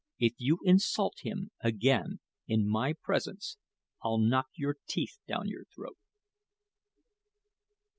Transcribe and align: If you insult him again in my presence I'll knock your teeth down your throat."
If 0.17 0.33
you 0.39 0.57
insult 0.63 1.17
him 1.21 1.51
again 1.63 2.21
in 2.47 2.67
my 2.67 2.93
presence 3.03 3.57
I'll 4.01 4.17
knock 4.17 4.47
your 4.55 4.77
teeth 4.87 5.19
down 5.27 5.47
your 5.47 5.65
throat." 5.65 5.99